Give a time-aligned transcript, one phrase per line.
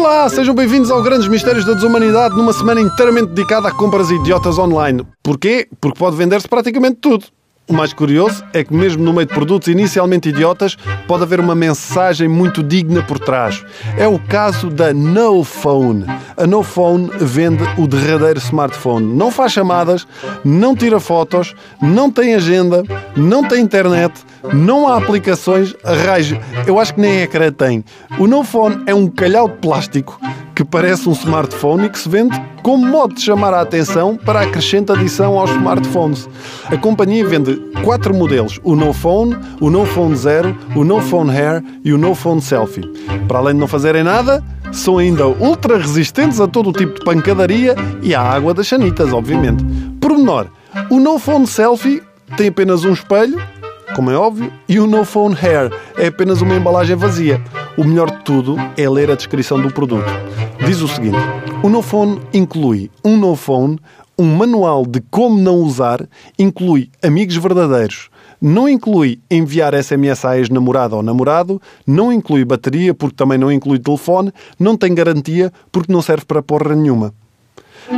[0.00, 4.58] Olá, sejam bem-vindos ao Grandes Mistérios da Desumanidade numa semana inteiramente dedicada a compras idiotas
[4.58, 5.06] online.
[5.22, 5.68] Porquê?
[5.78, 7.26] Porque pode vender-se praticamente tudo.
[7.68, 10.76] O mais curioso é que, mesmo no meio de produtos inicialmente idiotas,
[11.06, 13.64] pode haver uma mensagem muito digna por trás.
[13.96, 16.04] É o caso da No Phone.
[16.36, 19.14] A No Phone vende o derradeiro smartphone.
[19.14, 20.04] Não faz chamadas,
[20.44, 22.82] não tira fotos, não tem agenda,
[23.16, 24.14] não tem internet,
[24.52, 25.72] não há aplicações.
[25.84, 26.34] Raios,
[26.66, 27.84] eu acho que nem ecrã tem.
[28.18, 30.18] O No Phone é um calhau de plástico
[30.60, 34.42] que parece um smartphone e que se vende como modo de chamar a atenção para
[34.42, 36.28] a crescente adição aos smartphones.
[36.66, 41.30] A companhia vende quatro modelos: o No Phone, o No Phone Zero, o No Phone
[41.30, 42.86] Hair e o No Phone Selfie.
[43.26, 47.06] Para além de não fazerem nada, são ainda ultra resistentes a todo o tipo de
[47.06, 49.64] pancadaria e à água das chanitas, obviamente.
[49.98, 50.46] Por menor,
[50.90, 52.02] o No Phone Selfie
[52.36, 53.40] tem apenas um espelho,
[53.96, 57.42] como é óbvio, e o No Phone Hair é apenas uma embalagem vazia.
[57.80, 60.04] O melhor de tudo é ler a descrição do produto.
[60.66, 61.16] Diz o seguinte:
[61.62, 63.78] o No Phone inclui um No Phone,
[64.18, 66.06] um manual de como não usar,
[66.38, 68.10] inclui amigos verdadeiros.
[68.38, 73.78] Não inclui enviar SMS à ex-namorada ou namorado, não inclui bateria porque também não inclui
[73.78, 77.14] telefone, não tem garantia porque não serve para porra nenhuma.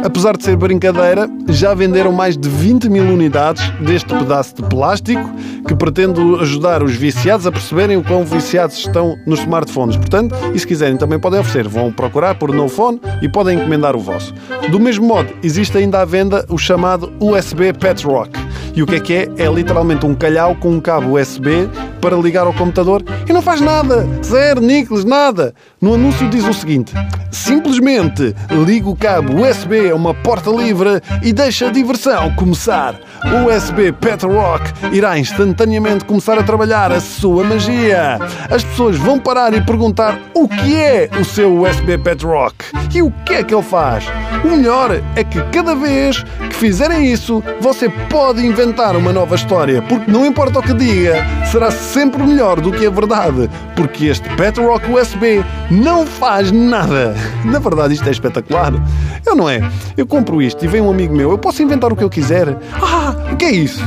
[0.05, 5.29] Apesar de ser brincadeira, já venderam mais de 20 mil unidades deste pedaço de plástico
[5.67, 9.97] que pretende ajudar os viciados a perceberem o quão viciados estão nos smartphones.
[9.97, 11.69] Portanto, e se quiserem também podem oferecer.
[11.69, 14.35] Vão procurar por no phone e podem encomendar o vosso.
[14.71, 18.39] Do mesmo modo, existe ainda à venda o chamado USB Pet Rock.
[18.75, 19.29] E o que é que é?
[19.37, 21.69] É literalmente um calhau com um cabo USB
[22.01, 24.09] para ligar ao computador e não faz nada.
[24.25, 25.55] Zero, níqueles, nada.
[25.81, 26.93] No anúncio diz o seguinte:
[27.31, 28.35] simplesmente
[28.67, 32.99] liga o cabo USB a uma porta livre e deixa a diversão começar.
[33.25, 38.19] O USB Pet Rock irá instantaneamente começar a trabalhar a sua magia.
[38.51, 43.01] As pessoas vão parar e perguntar o que é o seu USB Pet Rock e
[43.01, 44.05] o que é que ele faz.
[44.45, 49.83] O melhor é que cada vez que fizerem isso, você pode inventar uma nova história,
[49.83, 54.29] porque não importa o que diga, será sempre melhor do que a verdade, porque este
[54.37, 57.15] Pet Rock USB não faz nada.
[57.45, 58.73] Na verdade, isto é espetacular.
[59.25, 59.61] Eu não é?
[59.97, 62.57] Eu compro isto e vem um amigo meu, eu posso inventar o que eu quiser.
[62.75, 63.83] Ah, o que é isso?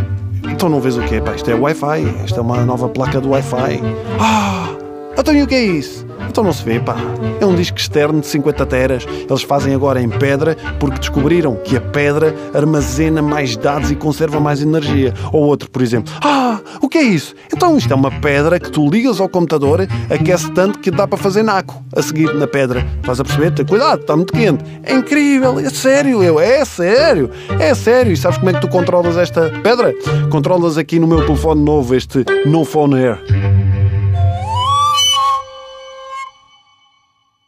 [0.50, 1.22] Então não vês o que é?
[1.22, 2.22] Pá, isto é Wi-Fi.
[2.24, 3.82] Esta é uma nova placa do Wi-Fi.
[4.20, 4.70] Ah,
[5.18, 6.06] então e o que é isso?
[6.30, 6.96] Então não se vê, pá.
[7.40, 9.06] É um disco externo de 50 teras.
[9.30, 14.40] Eles fazem agora em pedra porque descobriram que a pedra armazena mais dados e conserva
[14.40, 15.14] mais energia.
[15.32, 16.14] Ou outro, por exemplo.
[16.22, 17.36] Ah, o que é isso?
[17.54, 21.18] Então isto é uma pedra que tu ligas ao computador, aquece tanto que dá para
[21.18, 22.86] fazer naco a seguir na pedra.
[23.00, 23.52] Estás a perceber?
[23.52, 24.64] Tem cuidado, está muito quente.
[24.84, 26.40] É incrível, é sério, eu.
[26.40, 28.12] É sério, é sério.
[28.12, 29.94] E sabes como é que tu controlas esta pedra?
[30.30, 33.35] Controlas aqui no meu telefone novo, este No Phone Air.